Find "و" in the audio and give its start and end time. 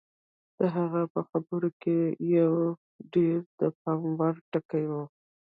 4.91-4.93